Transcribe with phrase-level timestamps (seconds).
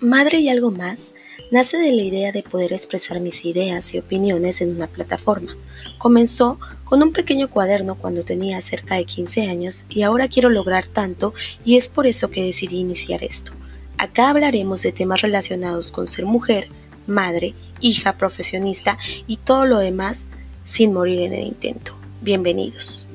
[0.00, 1.12] Madre y algo más
[1.50, 5.56] nace de la idea de poder expresar mis ideas y opiniones en una plataforma.
[5.98, 10.86] Comenzó con un pequeño cuaderno cuando tenía cerca de 15 años y ahora quiero lograr
[10.86, 11.34] tanto
[11.64, 13.50] y es por eso que decidí iniciar esto.
[13.96, 16.68] Acá hablaremos de temas relacionados con ser mujer,
[17.08, 20.26] madre, hija, profesionista y todo lo demás
[20.64, 21.96] sin morir en el intento.
[22.22, 23.08] Bienvenidos.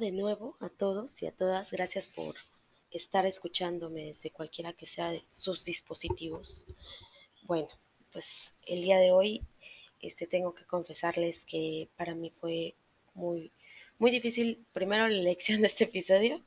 [0.00, 1.70] De nuevo a todos y a todas.
[1.70, 2.34] Gracias por
[2.90, 6.66] estar escuchándome desde cualquiera que sea de sus dispositivos.
[7.42, 7.68] Bueno,
[8.10, 9.42] pues el día de hoy
[10.00, 12.74] este, tengo que confesarles que para mí fue
[13.12, 13.52] muy,
[13.98, 16.42] muy difícil, primero la elección de este episodio.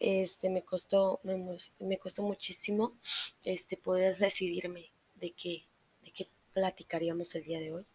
[0.00, 2.96] Este, me costó, me, costó muchísimo
[3.44, 5.62] este, poder decidirme de qué,
[6.02, 7.86] de qué platicaríamos el día de hoy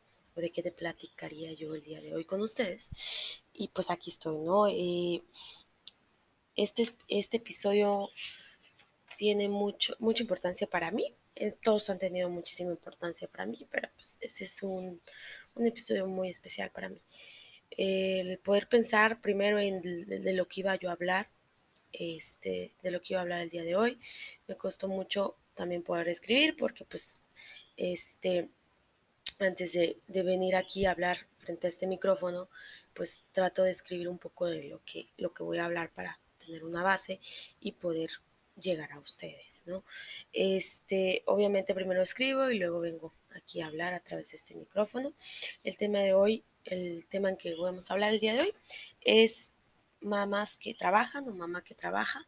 [0.42, 2.92] de qué te platicaría yo el día de hoy con ustedes.
[3.54, 4.68] Y pues aquí estoy, ¿no?
[4.68, 5.22] Eh,
[6.56, 8.10] este, este episodio
[9.18, 11.14] tiene mucho, mucha importancia para mí.
[11.36, 15.02] Eh, todos han tenido muchísima importancia para mí, pero pues este es un,
[15.56, 17.02] un episodio muy especial para mí.
[17.72, 21.30] el poder pensar primero en de, lo que iba yo a hablar,
[21.92, 24.00] este, de lo que iba a hablar el día de hoy.
[24.48, 27.24] Me costó mucho también poder escribir porque pues
[27.78, 28.50] este
[29.40, 32.50] antes de, venir aquí a hablar frente a este micrófono,
[32.94, 36.20] pues trato de escribir un poco de lo que, lo que voy a hablar para
[36.40, 37.20] tener una base
[37.60, 38.10] y poder
[38.60, 39.84] llegar a ustedes, ¿no?
[40.32, 45.14] Este, obviamente primero escribo y luego vengo aquí a hablar a través de este micrófono.
[45.64, 48.54] El tema de hoy, el tema en que vamos a hablar el día de hoy
[49.02, 49.54] es
[50.02, 52.26] mamás que trabajan o mamá que trabaja,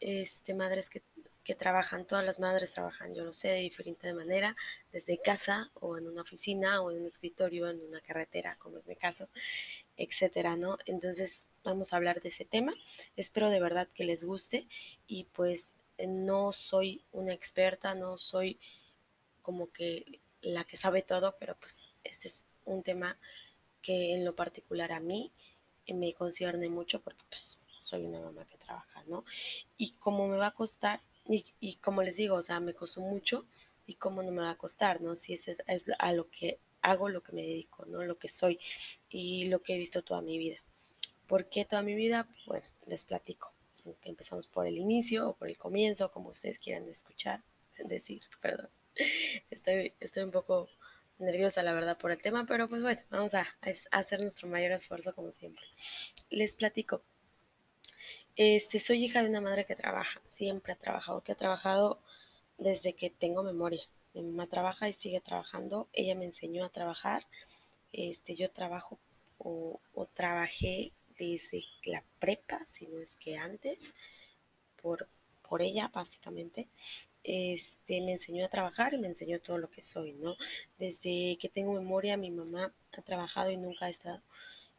[0.00, 1.02] este, madres que
[1.44, 4.56] que trabajan, todas las madres trabajan, yo lo sé, de diferente manera,
[4.92, 8.86] desde casa o en una oficina o en un escritorio, en una carretera, como es
[8.86, 9.28] mi caso,
[9.96, 10.78] etcétera, ¿no?
[10.86, 12.74] Entonces vamos a hablar de ese tema.
[13.16, 14.66] Espero de verdad que les guste
[15.06, 18.58] y pues no soy una experta, no soy
[19.42, 23.18] como que la que sabe todo, pero pues este es un tema
[23.82, 25.30] que en lo particular a mí
[25.86, 29.24] me concierne mucho porque pues soy una mamá que trabaja, ¿no?
[29.76, 33.46] Y como me va a costar, y, como les digo, o sea, me costó mucho
[33.86, 35.16] y cómo no me va a costar, ¿no?
[35.16, 38.02] Si es, es a lo que hago, lo que me dedico, ¿no?
[38.02, 38.60] Lo que soy
[39.08, 40.58] y lo que he visto toda mi vida.
[41.26, 42.28] ¿Por qué toda mi vida?
[42.46, 43.52] Bueno, les platico.
[44.02, 47.42] Empezamos por el inicio o por el comienzo, como ustedes quieran escuchar,
[47.84, 48.68] decir, perdón.
[49.50, 50.68] Estoy, estoy un poco
[51.18, 53.46] nerviosa, la verdad, por el tema, pero pues bueno, vamos a
[53.90, 55.64] hacer nuestro mayor esfuerzo como siempre.
[56.28, 57.02] Les platico.
[58.36, 62.00] Este, soy hija de una madre que trabaja, siempre ha trabajado, que ha trabajado
[62.58, 63.82] desde que tengo memoria.
[64.12, 65.88] Mi mamá trabaja y sigue trabajando.
[65.92, 67.26] Ella me enseñó a trabajar.
[67.92, 68.98] Este, yo trabajo
[69.38, 69.80] o,
[70.14, 73.78] trabajé desde la prepa, si no es que antes,
[74.82, 75.08] por,
[75.48, 76.68] por ella básicamente.
[77.22, 80.36] Este, me enseñó a trabajar y me enseñó todo lo que soy, ¿no?
[80.78, 84.20] Desde que tengo memoria, mi mamá ha trabajado y nunca ha estado,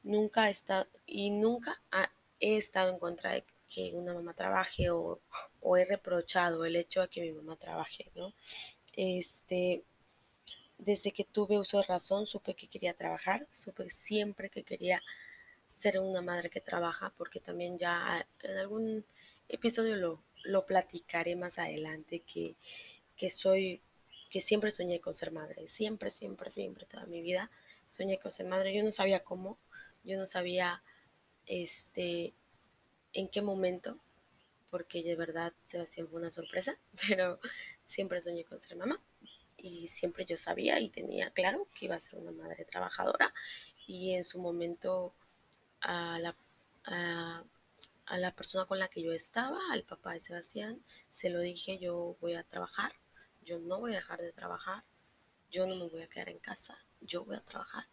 [0.03, 4.90] nunca ha estado, y nunca ha, he estado en contra de que una mamá trabaje
[4.90, 5.19] o,
[5.78, 8.34] he reprochado el hecho de que mi mamá trabaje, ¿no?
[8.94, 9.84] Este,
[10.78, 15.01] desde que tuve uso de razón, supe que quería trabajar, supe siempre que quería
[15.68, 19.06] ser una madre que trabaja, porque también ya en algún
[19.50, 22.56] episodio lo, lo platicaré más adelante, que,
[23.17, 23.81] que soy,
[24.29, 27.52] que siempre soñé con ser madre, siempre, siempre, siempre, toda mi vida
[27.85, 28.73] soñé con ser madre.
[28.73, 29.57] Yo no sabía cómo,
[30.03, 30.84] yo no sabía
[31.45, 32.33] este,
[33.13, 33.97] en qué momento,
[34.69, 37.39] porque de verdad Sebastián fue una sorpresa, pero
[37.88, 39.01] siempre soñé con ser mamá
[39.57, 43.34] y siempre yo sabía y tenía claro que iba a ser una madre trabajadora
[43.88, 45.13] y en su momento
[45.81, 46.35] a la,
[46.85, 47.44] a,
[48.05, 51.79] a la persona con la que yo estaba, al papá de Sebastián, se lo dije,
[51.79, 52.94] yo voy a trabajar,
[53.44, 54.84] yo no voy a dejar de trabajar,
[55.51, 57.85] yo no me voy a quedar en casa, yo voy a trabajar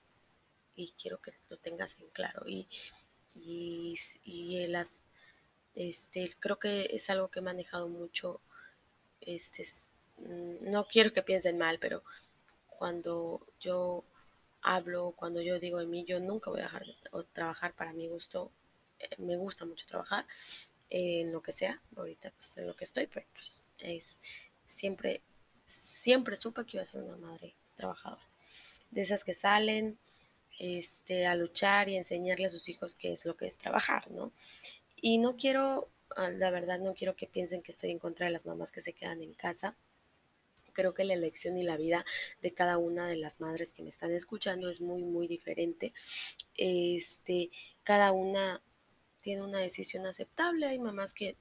[0.75, 2.49] y quiero que lo tengas en claro.
[2.49, 2.69] Y
[3.34, 5.02] y, y las,
[5.75, 8.40] este, creo que es algo que he manejado mucho,
[9.20, 9.64] este,
[10.19, 12.02] mm, no quiero que piensen mal, pero
[12.67, 14.05] cuando yo
[14.62, 16.94] hablo, cuando yo digo de mí, yo nunca voy a dejar de
[17.32, 18.50] trabajar para mi gusto,
[18.99, 20.26] eh, me gusta mucho trabajar
[20.90, 24.20] en lo que sea, ahorita pues en lo que estoy, pero pues es
[24.67, 25.23] siempre,
[25.67, 28.23] siempre supe que iba a ser una madre trabajadora,
[28.90, 29.99] de esas que salen,
[30.58, 34.32] este, a luchar y enseñarle a sus hijos qué es lo que es trabajar, ¿no?
[35.00, 38.32] Y no quiero, ah, la verdad, no quiero que piensen que estoy en contra de
[38.32, 39.76] las mamás que se quedan en casa.
[40.72, 42.04] Creo que la elección y la vida
[42.40, 45.93] de cada una de las madres que me están escuchando es muy, muy diferente.
[46.56, 47.50] Este,
[47.82, 48.62] cada una
[49.20, 51.37] tiene una decisión aceptable, hay mamás que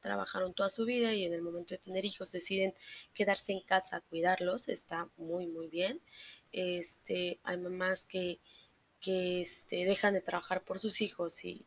[0.00, 2.74] trabajaron toda su vida y en el momento de tener hijos deciden
[3.12, 6.00] quedarse en casa a cuidarlos, está muy muy bien.
[6.56, 8.40] Este, hay mamás que,
[9.02, 11.66] que este, dejan de trabajar por sus hijos y,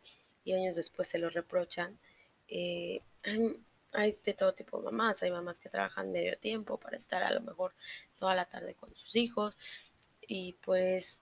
[0.51, 2.00] años después se lo reprochan.
[2.47, 3.03] Eh,
[3.94, 7.31] hay, de todo tipo de mamás, hay mamás que trabajan medio tiempo para estar a
[7.31, 7.75] lo mejor
[8.18, 9.56] toda la tarde con sus hijos
[10.27, 11.21] y pues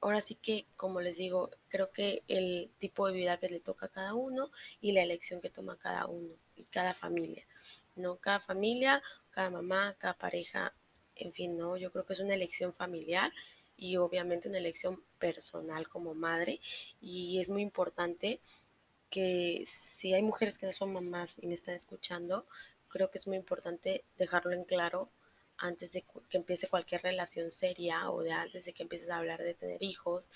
[0.00, 3.86] ahora sí que, como les digo, creo que el tipo de vida que le toca
[3.86, 4.50] a cada uno
[4.80, 7.46] y la elección que toma cada uno y cada familia,
[7.94, 8.16] ¿no?
[8.16, 9.00] Cada familia,
[9.30, 10.74] cada mamá, cada pareja,
[11.16, 11.76] en fin, ¿no?
[11.76, 13.32] Yo creo que es una elección familiar
[13.76, 16.60] y obviamente una elección personal como madre
[17.00, 18.40] y es muy importante
[19.10, 22.46] que si hay mujeres que no son mamás y me están escuchando,
[22.88, 25.08] creo que es muy importante dejarlo en claro
[25.56, 29.42] antes de que empiece cualquier relación seria o de antes de que empieces a hablar
[29.42, 30.30] de tener hijos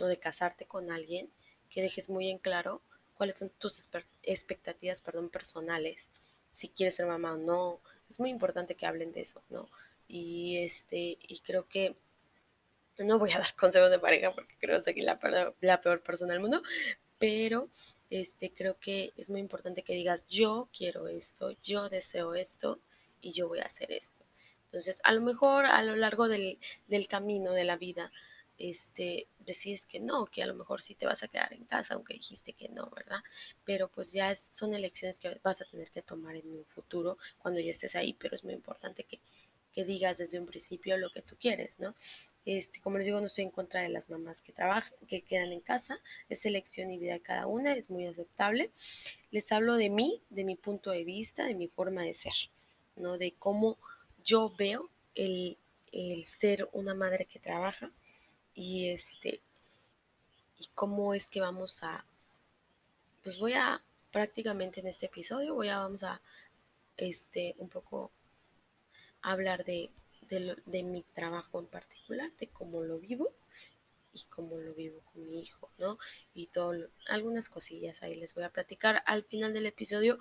[0.00, 1.30] o de casarte con alguien,
[1.70, 2.82] que dejes muy en claro
[3.14, 3.88] cuáles son tus
[4.22, 6.08] expectativas, perdón, personales,
[6.50, 7.80] si quieres ser mamá o no.
[8.08, 9.68] Es muy importante que hablen de eso, ¿no?
[10.08, 11.96] Y este, y creo que
[12.98, 15.18] no voy a dar consejos de pareja porque creo que soy la,
[15.60, 16.62] la peor persona del mundo,
[17.18, 17.70] pero
[18.10, 22.80] este, creo que es muy importante que digas, yo quiero esto, yo deseo esto
[23.20, 24.24] y yo voy a hacer esto.
[24.66, 26.58] Entonces, a lo mejor a lo largo del,
[27.08, 28.12] camino de la vida,
[28.58, 31.94] este, decides que no, que a lo mejor sí te vas a quedar en casa,
[31.94, 33.20] aunque dijiste que no, ¿verdad?
[33.64, 37.60] Pero pues ya son elecciones que vas a tener que tomar en un futuro cuando
[37.60, 39.20] ya estés ahí, pero es muy importante que,
[39.84, 41.94] digas desde un principio lo que tú quieres, ¿no?
[42.44, 45.52] Este, como les digo, no estoy en contra de las mamás que trabajan, que quedan
[45.52, 48.70] en casa, es elección y vida de cada una, es muy aceptable.
[49.30, 52.32] Les hablo de mí, de mi punto de vista, de mi forma de ser,
[52.96, 53.18] ¿no?
[53.18, 53.76] De cómo
[54.24, 55.56] yo veo el,
[56.24, 57.90] ser una madre que trabaja
[58.54, 59.40] y este
[60.58, 62.04] y cómo es que vamos a
[63.22, 66.20] pues voy a prácticamente en este episodio voy a vamos a
[66.96, 68.10] este un poco
[69.22, 69.90] hablar de,
[70.28, 73.28] de, mi trabajo en particular de cómo lo vivo
[74.12, 75.98] y cómo lo vivo con mi hijo, ¿no?
[76.34, 76.74] Y todo,
[77.08, 80.18] algunas cosillas ahí les voy a platicar al final del episodio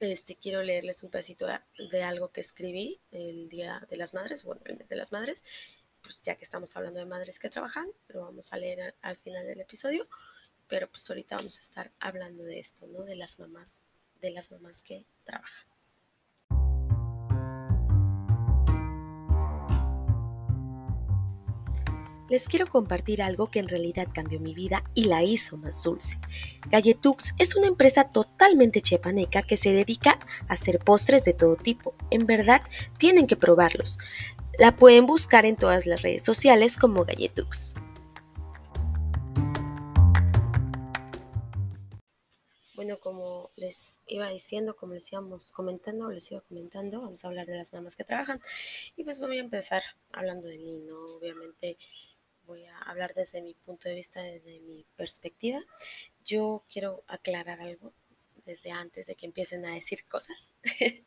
[0.00, 1.46] este, quiero leerles un pedacito
[1.90, 5.44] de, algo que escribí el Día de las Madres, bueno, el mes de las Madres,
[6.00, 9.46] pues ya que estamos hablando de madres que trabajan, lo vamos a leer al, final
[9.46, 10.08] del episodio,
[10.68, 13.02] pero pues ahorita vamos a estar hablando de esto, ¿no?
[13.04, 13.78] De las mamás,
[14.22, 15.69] de las mamás que trabajan.
[22.30, 26.16] Les quiero compartir algo que en realidad cambió mi vida y la hizo más dulce.
[26.70, 31.92] Galletux es una empresa totalmente chepaneca que se dedica a hacer postres de todo tipo.
[32.10, 32.62] En verdad,
[32.98, 33.98] tienen que probarlos.
[34.60, 37.74] La pueden buscar en todas las redes sociales como Galletux.
[42.76, 47.46] Bueno, como les iba diciendo, como les íbamos comentando, les iba comentando, vamos a hablar
[47.46, 48.40] de las mamás que trabajan.
[48.96, 49.82] Y pues voy a empezar
[50.12, 50.96] hablando de mí, ¿no?
[51.16, 51.76] Obviamente
[52.46, 55.60] voy a hablar desde mi punto de vista, desde mi perspectiva.
[56.24, 57.92] Yo quiero aclarar algo
[58.44, 60.36] desde antes de que empiecen a decir cosas.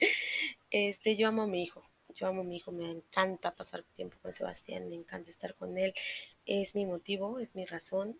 [0.71, 1.83] este, yo amo a mi hijo.
[2.15, 5.77] Yo amo a mi hijo, me encanta pasar tiempo con Sebastián, me encanta estar con
[5.77, 5.93] él.
[6.45, 8.19] Es mi motivo, es mi razón.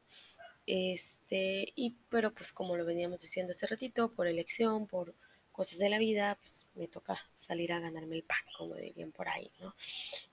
[0.65, 5.13] Este, y pero pues como lo veníamos diciendo hace ratito, por elección, por
[5.51, 9.29] cosas de la vida, pues me toca salir a ganarme el pan, como dirían por
[9.29, 9.75] ahí, ¿no?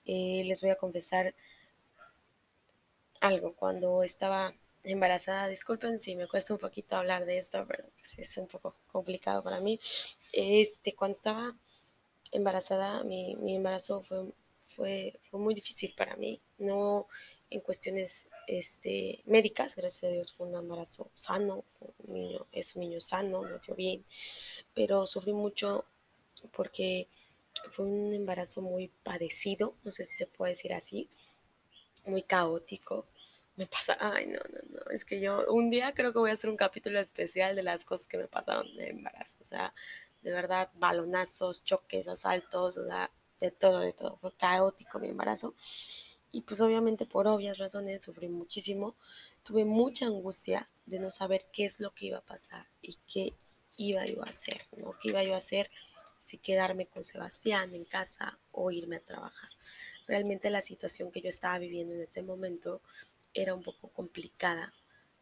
[0.05, 1.35] Eh, les voy a confesar
[3.21, 5.47] algo cuando estaba embarazada.
[5.47, 7.85] Disculpen si me cuesta un poquito hablar de esto, pero
[8.17, 9.79] es un poco complicado para mí.
[10.33, 11.55] Este, cuando estaba
[12.31, 14.33] embarazada, mi, embarazo fue,
[14.75, 16.41] fue, fue, muy difícil para mí.
[16.57, 17.07] No
[17.49, 22.81] en cuestiones este, médicas, gracias a Dios fue un embarazo sano, un niño, es un
[22.81, 24.05] niño sano, nació bien,
[24.73, 25.85] pero sufrí mucho
[26.53, 27.09] porque
[27.71, 31.09] fue un embarazo muy padecido, no sé si se puede decir así,
[32.05, 33.05] muy caótico.
[33.55, 36.33] Me pasa, ay, no, no, no, es que yo un día creo que voy a
[36.33, 39.73] hacer un capítulo especial de las cosas que me pasaron de embarazo, o sea,
[40.21, 45.55] de verdad, balonazos, choques, asaltos, o sea, de todo, de todo, fue caótico mi embarazo.
[46.31, 48.95] Y pues obviamente por obvias razones sufrí muchísimo,
[49.43, 53.33] tuve mucha angustia de no saber qué es lo que iba a pasar y qué
[53.77, 54.97] iba yo a hacer, ¿no?
[55.01, 55.69] ¿Qué iba yo a hacer
[56.19, 59.49] si quedarme con Sebastián en casa o irme a trabajar?
[60.07, 62.81] Realmente la situación que yo estaba viviendo en ese momento
[63.33, 64.73] era un poco complicada,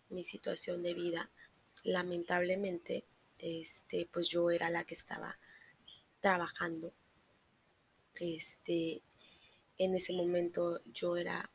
[0.09, 1.29] mi situación de vida.
[1.83, 3.05] Lamentablemente,
[3.37, 5.37] este, pues yo era la que estaba
[6.19, 6.93] trabajando.
[8.15, 9.01] Este,
[9.77, 11.49] en ese momento yo era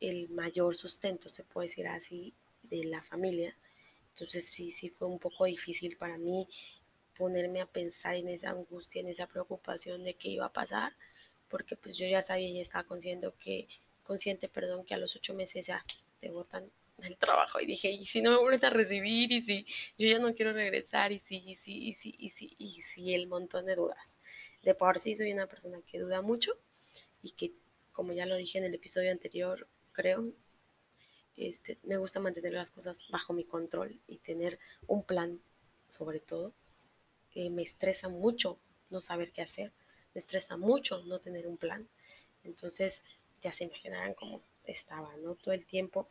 [0.00, 3.56] el mayor sustento, se puede decir así, de la familia.
[4.12, 6.48] Entonces sí, sí fue un poco difícil para mí
[7.16, 10.94] ponerme a pensar en esa angustia, en esa preocupación de qué iba a pasar,
[11.48, 13.68] porque pues yo ya sabía y estaba consciente que,
[14.02, 15.84] consciente, perdón, que a los ocho meses ya
[16.20, 19.30] te botan del trabajo y dije, ¿y si no me vuelven a recibir?
[19.30, 19.66] ¿Y si
[19.98, 21.12] yo ya no quiero regresar?
[21.12, 24.16] ¿Y si, y si, y si, y si, y si el montón de dudas?
[24.62, 26.52] De por sí soy una persona que duda mucho
[27.22, 27.52] y que,
[27.92, 30.32] como ya lo dije en el episodio anterior, creo,
[31.36, 35.40] este, me gusta mantener las cosas bajo mi control y tener un plan,
[35.90, 36.54] sobre todo.
[37.34, 39.72] Eh, me estresa mucho no saber qué hacer,
[40.16, 41.86] me estresa mucho no tener un plan.
[42.42, 43.02] Entonces,
[43.42, 45.34] ya se imaginarán cómo estaba, ¿no?
[45.34, 46.08] Todo el tiempo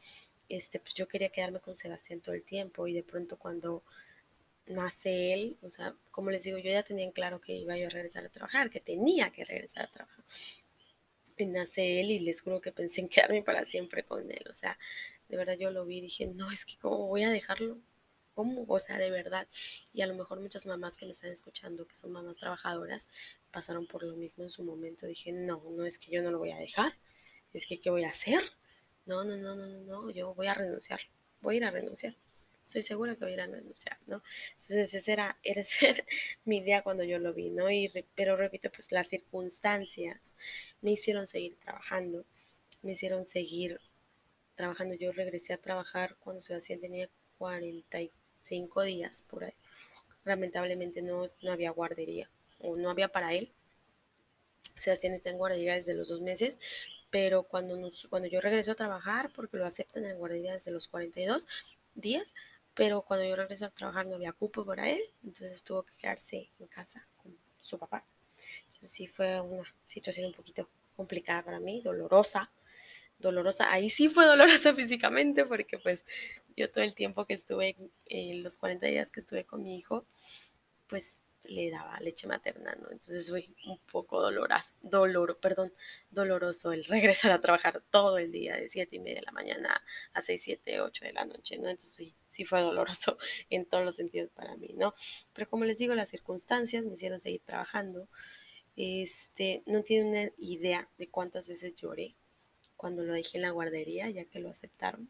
[0.48, 3.84] este, pues yo quería quedarme con Sebastián todo el tiempo y de pronto cuando
[4.68, 7.88] nace él, o sea, como les digo, yo ya tenía en claro que iba yo
[7.88, 10.24] a regresar a trabajar, que tenía que regresar a trabajar.
[11.38, 14.54] Y nace él y les juro que pensé en quedarme para siempre con él, o
[14.54, 14.78] sea,
[15.30, 17.80] de verdad yo lo vi y dije, no, es que cómo voy a dejarlo,
[18.36, 18.66] ¿cómo?
[18.68, 19.48] O sea, de verdad.
[19.94, 23.10] Y a lo mejor muchas mamás que me están escuchando, que son mamás trabajadoras,
[23.56, 25.08] pasaron por lo mismo en su momento.
[25.08, 26.94] Dije, no, no es que yo no lo voy a dejar,
[27.54, 28.44] es que ¿qué voy a hacer?
[29.06, 31.00] no, no, no, no, no, yo voy a renunciar,
[31.42, 32.16] voy a ir a renunciar.
[32.64, 34.24] Estoy segura que voy a ir a renunciar, ¿no?
[34.54, 35.64] Entonces esa era, era
[36.44, 37.72] mi idea cuando yo lo vi, ¿no?
[37.72, 40.36] Y, pero repito, pues las circunstancias
[40.82, 42.26] me hicieron seguir trabajando,
[42.82, 43.80] me hicieron seguir
[44.56, 44.96] trabajando.
[44.96, 49.54] Yo regresé a trabajar cuando Sebastián tenía 45 días por ahí.
[50.26, 52.30] Lamentablemente no, no había guardería
[52.76, 53.52] no había para él.
[54.80, 56.60] Sebastián está en guardería desde los dos meses,
[57.10, 57.78] pero cuando,
[58.10, 61.48] cuando yo regreso a trabajar, porque lo aceptan en guardería desde los 42
[61.96, 62.34] días,
[62.74, 66.50] pero cuando yo regreso a trabajar no había cupo para él, entonces tuvo que quedarse
[66.60, 68.06] en casa con su papá.
[68.66, 72.52] Entonces sí fue una situación un poquito complicada para mí, dolorosa,
[73.18, 73.72] dolorosa.
[73.72, 76.04] Ahí sí fue dolorosa físicamente porque pues
[76.58, 77.76] yo todo el tiempo que estuve,
[78.08, 80.06] en los 40 días que estuve con mi hijo,
[80.88, 82.92] pues le daba leche materna, ¿no?
[82.92, 85.74] Entonces fue un poco doloroso, dolor, perdón,
[86.10, 89.82] doloroso el regresar a trabajar todo el día de 7 y media de la mañana
[90.14, 91.70] a 6, 7, 8 de la noche, ¿no?
[91.70, 93.18] Entonces sí, sí fue doloroso
[93.50, 94.94] en todos los sentidos para mí, ¿no?
[95.34, 98.08] Pero como les digo, las circunstancias me hicieron seguir trabajando.
[98.76, 102.16] Este, no tiene una idea de cuántas veces lloré
[102.76, 105.10] cuando lo dejé en la guardería, ya que lo aceptaron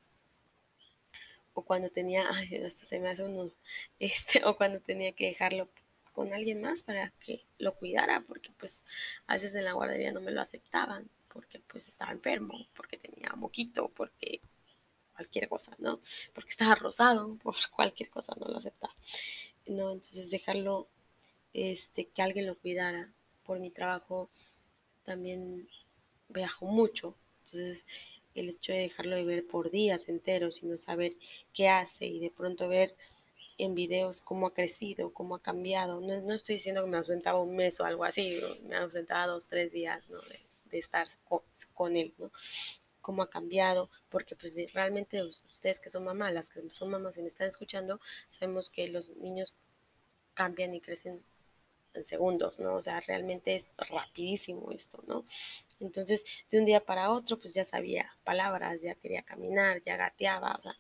[1.56, 3.51] o cuando tenía, ay, hasta se me hace un
[3.98, 5.70] este, o cuando tenía que dejarlo
[6.16, 8.86] con alguien más para que lo cuidara, porque pues
[9.28, 13.34] a veces en la guardería no me lo aceptaban, porque pues estaba enfermo, porque tenía
[13.36, 14.40] moquito, porque
[15.14, 16.00] cualquier cosa, ¿no?
[16.34, 18.96] Porque estaba rosado, por cualquier cosa no lo aceptaba.
[19.68, 20.88] No, entonces dejarlo,
[21.54, 24.30] este, que alguien lo cuidara por mi trabajo,
[25.04, 25.68] también
[26.30, 27.86] viajo mucho, entonces
[28.34, 31.14] el hecho de dejarlo de ver por días enteros y no saber
[31.54, 32.96] qué hace y de pronto ver
[33.58, 36.02] en videos cómo ha crecido, cómo ha cambiado.
[36.02, 39.72] No, estoy diciendo que me ausentaba un mes o algo así, me ausentaba dos, tres
[39.72, 40.20] días ¿no?
[40.22, 41.08] de, estar
[41.74, 42.32] con, él, ¿no?
[43.00, 47.22] Cómo ha cambiado, porque pues realmente ustedes que son mamás, las que son mamás y
[47.22, 49.56] me están escuchando, sabemos que los niños
[50.34, 51.24] cambian y crecen
[51.94, 52.76] en segundos, ¿no?
[52.76, 55.26] O sea, realmente es rapidísimo esto, ¿no?
[55.80, 60.56] Entonces, de un día para otro, pues ya sabía palabras, ya quería caminar, ya gateaba,
[60.56, 60.76] o sea,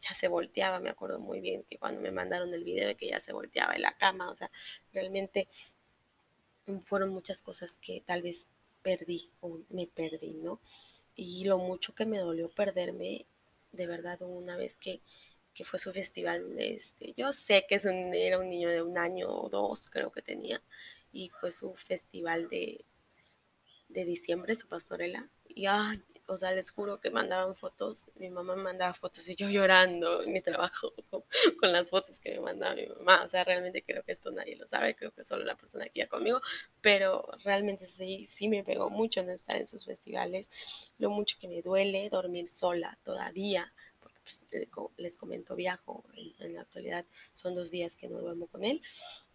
[0.00, 3.08] ya se volteaba, me acuerdo muy bien que cuando me mandaron el video de que
[3.08, 4.50] ya se volteaba en la cama, o sea,
[4.92, 5.48] realmente
[6.82, 8.48] fueron muchas cosas que tal vez
[8.82, 10.60] perdí o me perdí, ¿no?
[11.14, 13.26] Y lo mucho que me dolió perderme,
[13.72, 15.00] de verdad, una vez que,
[15.54, 17.80] que fue su festival, este, yo sé que
[18.14, 20.62] era un niño de un año o dos, creo que tenía,
[21.12, 22.84] y fue su festival de,
[23.88, 28.56] de diciembre, su pastorela, y ay, o sea, les juro que mandaban fotos, mi mamá
[28.56, 30.92] me mandaba fotos y yo llorando en mi trabajo
[31.60, 33.24] con, las fotos que me mandaba mi mamá.
[33.24, 36.00] O sea, realmente creo que esto nadie lo sabe, creo que solo la persona que
[36.00, 36.40] iba conmigo,
[36.80, 40.50] pero realmente sí, sí me pegó mucho en estar en sus festivales,
[40.98, 44.46] lo mucho que me duele dormir sola todavía, porque pues,
[44.96, 46.04] les comento, viajo,
[46.38, 48.82] en, la actualidad son dos días que no duermo con él,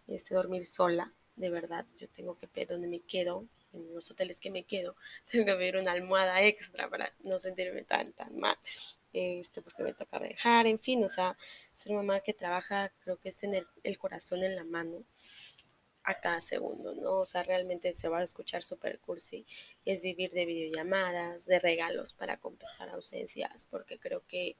[0.08, 4.40] este, dormir sola, de verdad, yo tengo que ver dónde me quedo, en los hoteles
[4.40, 4.96] que me quedo,
[5.30, 8.56] tengo que pedir una almohada extra para no sentirme tan, tan mal,
[9.12, 11.36] este, porque me toca dejar, en fin, o sea,
[11.74, 15.04] ser mamá que trabaja, creo que es tener el corazón en la mano
[16.04, 17.20] a cada segundo, ¿no?
[17.20, 19.46] O sea, realmente se va a escuchar super cursi,
[19.84, 24.56] es vivir de videollamadas, de regalos para compensar ausencias, porque creo que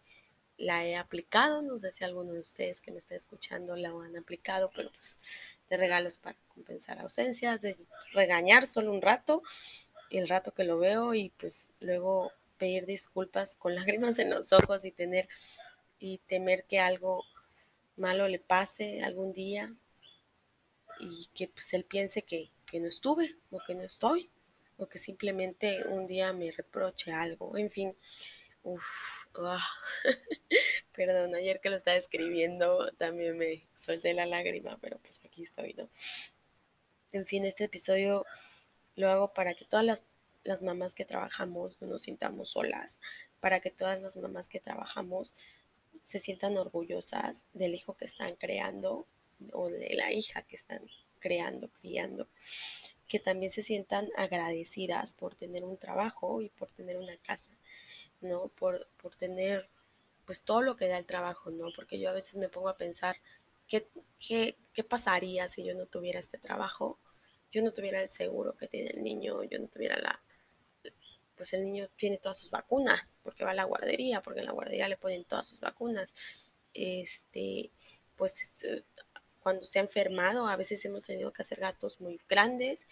[0.57, 4.17] la he aplicado, no sé si alguno de ustedes que me está escuchando la han
[4.17, 5.19] aplicado, pero pues
[5.73, 7.75] de regalos para compensar ausencias, de
[8.13, 9.43] regañar solo un rato,
[10.11, 14.85] el rato que lo veo y pues luego pedir disculpas con lágrimas en los ojos
[14.85, 15.29] y tener
[15.99, 17.25] y temer que algo
[17.97, 19.75] malo le pase algún día
[21.01, 24.29] y que pues él piense que, que no estuve o que no estoy
[24.77, 27.97] o que simplemente un día me reproche algo, en fin.
[28.65, 28.85] Uf,
[29.37, 29.67] ah,
[30.95, 35.75] perdón, ayer que lo estaba escribiendo también me solté la lágrima, pero pues aquí estoy,
[35.75, 35.89] ¿no?
[37.11, 38.25] En fin, este episodio
[38.95, 40.07] lo hago para que todas las,
[40.45, 43.01] las mamás que trabajamos no nos sintamos solas,
[43.41, 45.35] para que todas las mamás que trabajamos
[46.03, 49.07] se sientan orgullosas del hijo que están creando
[49.53, 50.83] o de la hija que están
[51.19, 52.29] creando, criando,
[53.09, 57.51] que también se sientan agradecidas por tener un trabajo y por tener una casa,
[58.23, 58.49] ¿no?
[58.49, 59.69] Por, por tener
[60.25, 61.69] pues todo lo que da el trabajo, ¿no?
[61.75, 63.17] Porque yo a veces me pongo a pensar,
[63.69, 63.89] ¿qué,
[64.19, 66.99] qué, qué pasaría si yo no tuviera este trabajo?
[67.51, 70.23] Yo no tuviera el seguro que tiene el niño, yo no tuviera la,
[71.37, 74.53] pues el niño tiene todas sus vacunas, porque va a la guardería, porque en la
[74.53, 76.15] guardería le ponen todas sus vacunas.
[76.73, 77.71] Este,
[78.17, 78.65] pues
[79.41, 82.87] cuando se ha enfermado, a veces hemos tenido que hacer gastos muy grandes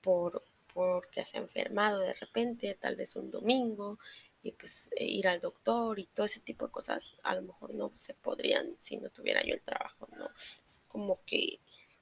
[0.00, 3.98] por, porque se ha enfermado de repente, tal vez un domingo,
[4.44, 7.74] y pues e ir al doctor y todo ese tipo de cosas a lo mejor
[7.74, 10.28] no se podrían si no tuviera yo el trabajo, ¿no?
[10.64, 11.60] Es como que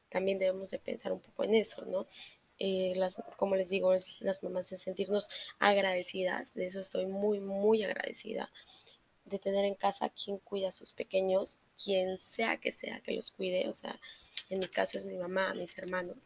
[0.09, 2.07] también debemos de pensar un poco en eso, ¿no?
[2.59, 5.29] Eh, las, como les digo, es las mamás de sentirnos
[5.61, 8.51] agradecidas, de eso estoy muy, muy agradecida,
[9.25, 13.31] de tener en casa quien cuida a sus pequeños, quien sea que sea que los
[13.31, 13.99] cuide, o sea,
[14.51, 16.19] en mi caso es mi mamá, mis hermanos,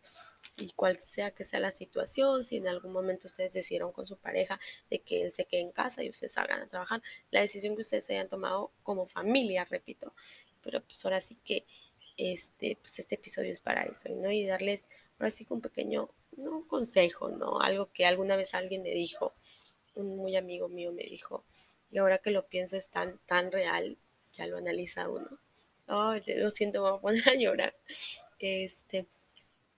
[0.56, 4.16] y cual sea que sea la situación, si en algún momento ustedes decidieron con su
[4.16, 4.58] pareja
[4.90, 7.82] de que él se quede en casa y ustedes salgan a trabajar, la decisión que
[7.82, 10.14] ustedes hayan tomado como familia, repito,
[10.62, 11.64] pero pues ahora sí que
[12.16, 14.30] este, pues este episodio es para eso, ¿no?
[14.30, 14.88] Y darles
[15.18, 17.60] ahora sí que un pequeño, no consejo, ¿no?
[17.60, 19.34] Algo que alguna vez alguien me dijo,
[19.94, 21.44] un muy amigo mío me dijo,
[21.90, 23.96] y ahora que lo pienso es tan, tan real,
[24.32, 25.38] ya lo analiza uno.
[25.86, 27.76] Ay, lo siento, me voy a poner a llorar.
[28.38, 29.06] Este,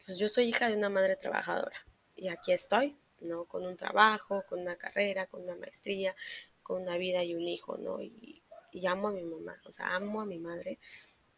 [0.09, 1.77] pues yo soy hija de una madre trabajadora
[2.16, 3.44] y aquí estoy, ¿no?
[3.44, 6.16] Con un trabajo, con una carrera, con una maestría,
[6.62, 8.01] con una vida y un hijo, ¿no?
[8.01, 8.42] Y,
[8.88, 10.79] amo a mi mamá, o sea, amo a mi madre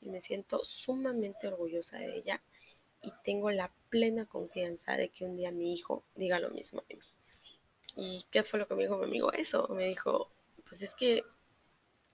[0.00, 2.40] y me siento sumamente orgullosa de ella
[3.02, 6.94] y tengo la plena confianza de que un día mi hijo diga lo mismo de
[6.94, 7.06] mí.
[7.96, 9.32] ¿Y qué fue lo que me dijo mi amigo?
[9.32, 10.30] Eso, me dijo,
[10.68, 11.24] pues es que,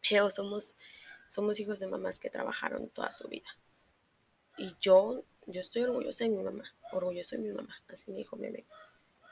[0.00, 0.76] Geo, somos,
[1.26, 3.48] somos hijos de mamás que trabajaron toda su vida.
[4.56, 8.36] Y yo, yo estoy orgullosa de mi mamá, orgulloso de mi mamá, así me dijo
[8.36, 8.66] mi amigo.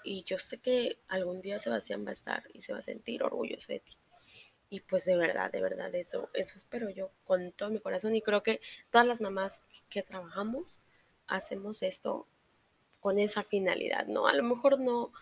[0.05, 3.23] Y yo sé que algún día Sebastián va a estar y se va a sentir
[3.23, 3.93] orgulloso de ti.
[4.71, 8.15] Y pues de verdad, de verdad, eso, eso espero yo con todo mi corazón.
[8.15, 10.81] Y creo que todas las mamás que trabajamos
[11.27, 12.27] hacemos esto
[13.01, 14.27] con esa finalidad, ¿no?
[14.27, 15.13] A lo mejor no,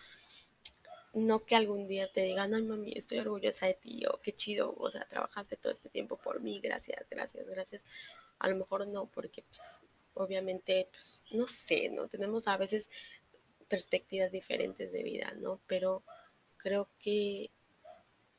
[1.13, 4.73] no que algún día te digan, ay mami, estoy orgullosa de ti, o qué chido,
[4.77, 7.85] o sea, trabajaste todo este tiempo por mí, gracias, gracias, gracias.
[8.39, 12.07] A lo mejor no, porque pues obviamente, pues no sé, ¿no?
[12.07, 12.89] Tenemos a veces
[13.67, 15.59] perspectivas diferentes de vida, ¿no?
[15.67, 16.03] Pero
[16.57, 17.49] creo que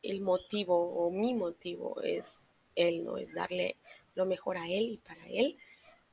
[0.02, 3.16] el motivo o mi motivo es él, ¿no?
[3.18, 3.76] Es darle
[4.14, 5.58] lo mejor a él y para él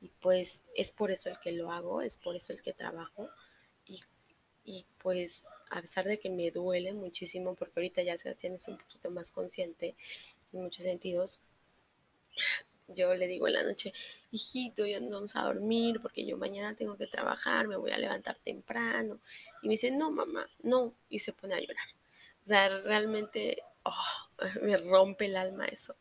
[0.02, 3.30] y pues es por eso el que lo hago, es por eso el que trabajo
[3.86, 4.00] y,
[4.64, 8.78] y pues a pesar de que me duele muchísimo, porque ahorita ya Sebastián es un
[8.78, 9.94] poquito más consciente
[10.52, 11.40] en muchos sentidos,
[12.88, 13.92] yo le digo en la noche,
[14.30, 17.98] hijito, ya nos vamos a dormir porque yo mañana tengo que trabajar, me voy a
[17.98, 19.20] levantar temprano.
[19.62, 21.86] Y me dice, no, mamá, no, y se pone a llorar.
[22.44, 25.94] O sea, realmente oh, me rompe el alma eso,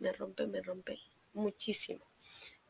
[0.00, 0.98] me rompe, me rompe
[1.34, 2.04] muchísimo.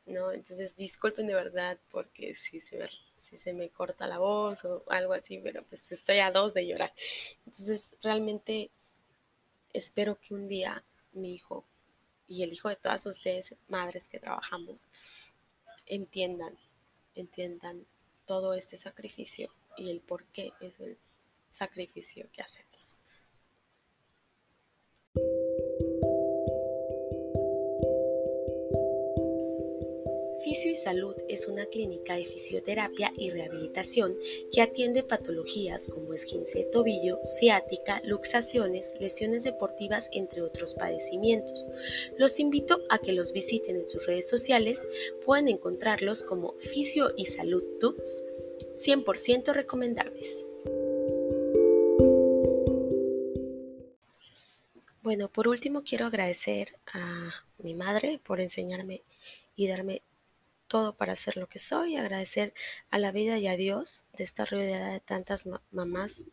[0.06, 0.32] ¿no?
[0.32, 2.88] Entonces, disculpen de verdad porque si se, me,
[3.18, 6.66] si se me corta la voz o algo así, pero pues estoy a dos de
[6.66, 6.92] llorar.
[7.44, 8.70] Entonces, realmente
[9.72, 11.64] espero que un día mi hijo
[12.28, 14.88] y el hijo de todas ustedes, madres que trabajamos,
[15.86, 16.58] entiendan,
[17.14, 17.86] entiendan
[18.24, 20.98] todo este sacrificio y el por qué es el
[21.50, 23.00] sacrificio que hacemos.
[30.56, 34.16] Fisio y Salud es una clínica de fisioterapia y rehabilitación
[34.50, 41.66] que atiende patologías como esguince de tobillo, ciática, luxaciones, lesiones deportivas, entre otros padecimientos.
[42.16, 44.86] Los invito a que los visiten en sus redes sociales,
[45.26, 48.24] pueden encontrarlos como Fisio y Salud Tools,
[48.76, 50.46] 100% recomendables.
[55.02, 59.02] Bueno, por último quiero agradecer a mi madre por enseñarme
[59.54, 60.00] y darme
[60.68, 62.54] todo para ser lo que soy, agradecer
[62.90, 66.24] a la vida y a Dios de estar rodeada de tantas mamás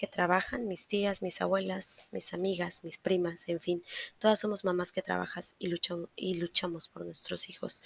[0.00, 3.84] que trabajan, mis tías, mis abuelas, mis amigas, mis primas, en fin,
[4.18, 7.82] todas somos mamás que trabajas y luchamos, y luchamos por nuestros hijos.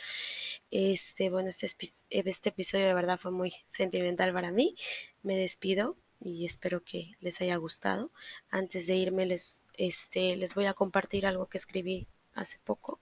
[0.71, 1.67] Este, bueno, este,
[2.11, 4.77] este episodio de verdad fue muy sentimental para mí.
[5.23, 8.13] Me despido y espero que les haya gustado.
[8.49, 13.01] Antes de irme les, este, les voy a compartir algo que escribí hace poco,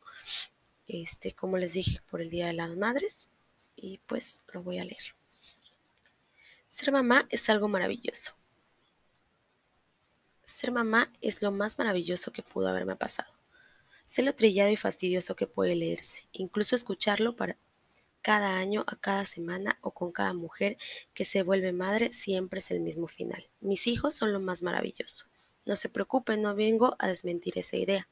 [0.87, 3.31] este, como les dije, por el Día de las Madres
[3.77, 5.15] y pues lo voy a leer.
[6.69, 8.33] Ser mamá es algo maravilloso.
[10.45, 13.33] Ser mamá es lo más maravilloso que pudo haberme pasado.
[14.05, 17.57] Sé lo trillado y fastidioso que puede leerse, incluso escucharlo para
[18.23, 20.79] cada año, a cada semana o con cada mujer
[21.13, 23.45] que se vuelve madre siempre es el mismo final.
[23.61, 25.27] Mis hijos son lo más maravilloso.
[25.65, 28.09] No se preocupen, no vengo a desmentir esa idea.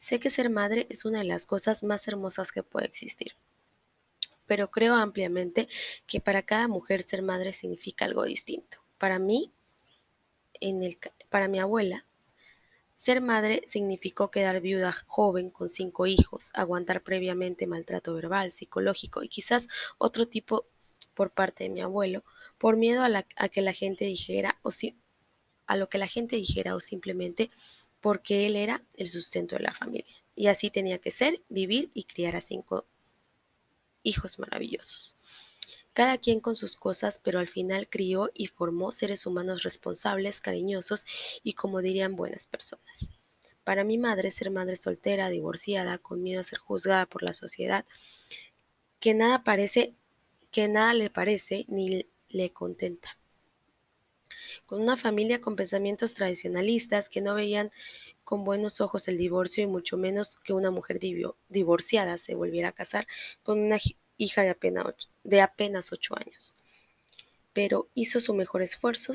[0.00, 3.36] Sé que ser madre es una de las cosas más hermosas que puede existir
[4.50, 5.68] pero creo ampliamente
[6.08, 8.78] que para cada mujer ser madre significa algo distinto.
[8.98, 9.52] Para mí,
[11.28, 12.04] para mi abuela,
[12.90, 19.28] ser madre significó quedar viuda joven con cinco hijos, aguantar previamente maltrato verbal, psicológico y
[19.28, 20.66] quizás otro tipo
[21.14, 22.24] por parte de mi abuelo,
[22.58, 24.70] por miedo a, a que la gente dijera o
[25.66, 27.52] a lo que la gente dijera o simplemente
[28.00, 30.14] porque él era el sustento de la familia.
[30.34, 32.86] Y así tenía que ser, vivir y criar a cinco
[34.02, 35.16] hijos maravillosos.
[35.92, 41.04] Cada quien con sus cosas, pero al final crió y formó seres humanos responsables, cariñosos
[41.42, 43.10] y, como dirían, buenas personas.
[43.64, 47.84] Para mi madre, ser madre soltera, divorciada, con miedo a ser juzgada por la sociedad,
[49.00, 49.94] que nada parece,
[50.50, 53.19] que nada le parece ni le contenta.
[54.66, 57.70] Con una familia con pensamientos tradicionalistas que no veían
[58.24, 61.00] con buenos ojos el divorcio y mucho menos que una mujer
[61.48, 63.06] divorciada se volviera a casar
[63.42, 63.78] con una
[64.16, 66.56] hija de apenas, ocho, de apenas ocho años.
[67.52, 69.14] Pero hizo su mejor esfuerzo,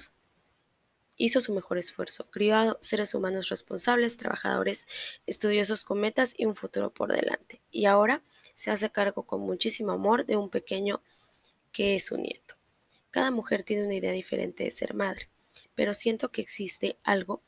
[1.18, 4.88] hizo su mejor esfuerzo, crió a seres humanos responsables, trabajadores,
[5.26, 7.62] estudiosos con metas y un futuro por delante.
[7.72, 8.22] Y ahora
[8.56, 11.02] se hace cargo con muchísimo amor de un pequeño
[11.72, 12.55] que es su nieto.
[13.16, 15.30] Cada mujer tiene una idea diferente de ser madre,
[15.74, 17.42] pero siento que existe algo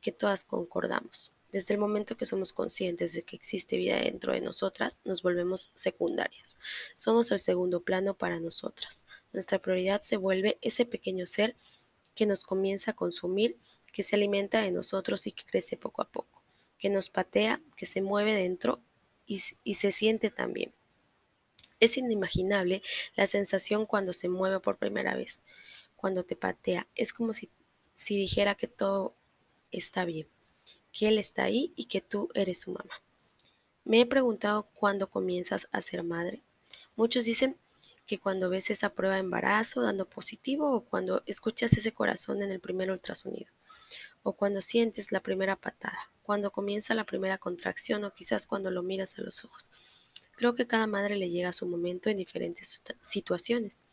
[0.00, 1.38] que todas concordamos.
[1.52, 5.70] Desde el momento que somos conscientes de que existe vida dentro de nosotras, nos volvemos
[5.74, 6.58] secundarias.
[6.96, 9.06] Somos el segundo plano para nosotras.
[9.32, 11.54] Nuestra prioridad se vuelve ese pequeño ser
[12.16, 13.56] que nos comienza a consumir,
[13.92, 16.42] que se alimenta de nosotros y que crece poco a poco,
[16.80, 18.82] que nos patea, que se mueve dentro
[19.24, 20.74] y, y se siente también.
[21.82, 22.80] Es inimaginable
[23.16, 25.42] la sensación cuando se mueve por primera vez,
[25.96, 26.86] cuando te patea.
[26.94, 27.50] Es como si,
[27.92, 29.16] si dijera que todo
[29.72, 30.28] está bien,
[30.92, 33.02] que Él está ahí y que tú eres su mamá.
[33.82, 36.44] Me he preguntado cuándo comienzas a ser madre.
[36.94, 37.58] Muchos dicen
[38.06, 42.52] que cuando ves esa prueba de embarazo dando positivo o cuando escuchas ese corazón en
[42.52, 43.50] el primer ultrasonido
[44.22, 48.84] o cuando sientes la primera patada, cuando comienza la primera contracción o quizás cuando lo
[48.84, 49.72] miras a los ojos.
[50.42, 53.84] Creo que cada madre le llega a su momento en diferentes situaciones.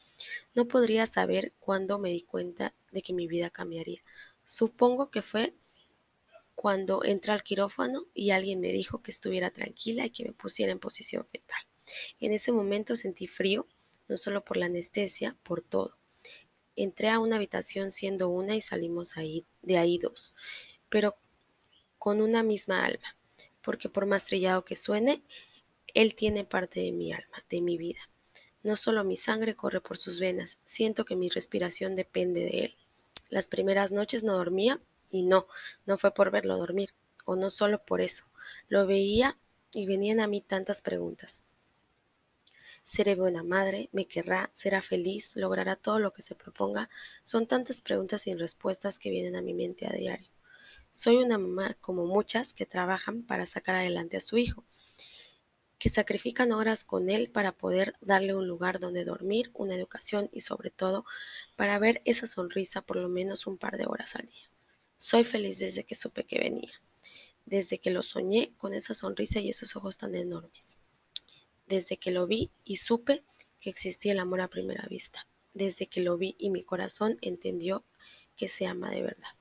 [0.55, 4.01] No podría saber cuándo me di cuenta de que mi vida cambiaría.
[4.45, 5.53] Supongo que fue
[6.55, 10.71] cuando entré al quirófano y alguien me dijo que estuviera tranquila y que me pusiera
[10.71, 11.61] en posición fetal.
[12.19, 13.67] En ese momento sentí frío,
[14.07, 15.99] no solo por la anestesia, por todo.
[16.75, 20.33] Entré a una habitación siendo una y salimos ahí, de ahí dos,
[20.89, 21.15] pero
[21.99, 23.15] con una misma alma,
[23.61, 25.21] porque por más trillado que suene,
[25.93, 27.99] él tiene parte de mi alma, de mi vida.
[28.63, 32.75] No solo mi sangre corre por sus venas, siento que mi respiración depende de él.
[33.29, 35.47] Las primeras noches no dormía y no,
[35.85, 36.93] no fue por verlo dormir,
[37.25, 38.25] o no solo por eso.
[38.67, 39.37] Lo veía
[39.71, 41.41] y venían a mí tantas preguntas.
[42.83, 43.89] ¿Seré buena madre?
[43.91, 44.49] ¿Me querrá?
[44.53, 45.35] ¿Será feliz?
[45.35, 46.89] ¿Logrará todo lo que se proponga?
[47.23, 50.31] Son tantas preguntas sin respuestas que vienen a mi mente a diario.
[50.91, 54.65] Soy una mamá como muchas que trabajan para sacar adelante a su hijo,
[55.79, 60.41] que sacrifican horas con él para poder darle un lugar donde dormir, una educación y
[60.41, 61.05] sobre todo
[61.55, 64.51] para ver esa sonrisa por lo menos un par de horas al día.
[64.97, 66.71] Soy feliz desde que supe que venía,
[67.45, 70.77] desde que lo soñé con esa sonrisa y esos ojos tan enormes,
[71.65, 73.23] desde que lo vi y supe
[73.61, 77.85] que existía el amor a primera vista, desde que lo vi y mi corazón entendió
[78.35, 79.38] que se ama de verdad.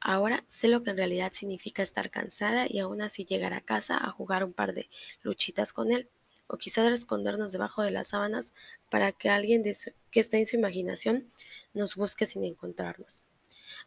[0.00, 3.98] Ahora sé lo que en realidad significa estar cansada y aún así llegar a casa
[3.98, 4.88] a jugar un par de
[5.22, 6.08] luchitas con él,
[6.46, 8.54] o quizás escondernos debajo de las sábanas
[8.90, 11.28] para que alguien que esté en su imaginación
[11.74, 13.24] nos busque sin encontrarnos.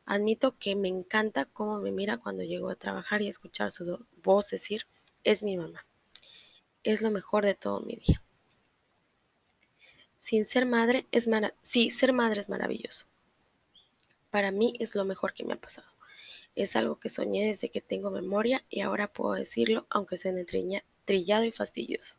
[0.05, 4.49] Admito que me encanta cómo me mira cuando llego a trabajar y escuchar su voz
[4.49, 4.85] decir,
[5.23, 5.85] es mi mamá.
[6.83, 8.21] Es lo mejor de todo mi día.
[10.17, 11.27] Sin ser madre es
[11.63, 13.05] sí, ser madre es maravilloso.
[14.29, 15.87] Para mí es lo mejor que me ha pasado.
[16.55, 20.45] Es algo que soñé desde que tengo memoria y ahora puedo decirlo aunque suene
[21.05, 22.17] trillado y fastidioso.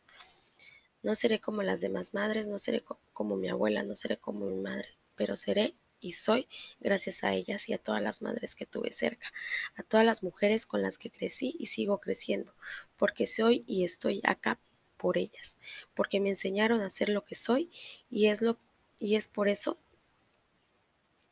[1.01, 4.55] No seré como las demás madres, no seré como mi abuela, no seré como mi
[4.55, 6.47] madre, pero seré y soy
[6.79, 9.31] gracias a ellas y a todas las madres que tuve cerca,
[9.75, 12.53] a todas las mujeres con las que crecí y sigo creciendo,
[12.97, 14.59] porque soy y estoy acá
[14.97, 15.57] por ellas,
[15.93, 17.71] porque me enseñaron a ser lo que soy
[18.09, 18.57] y es lo
[18.99, 19.77] y es por eso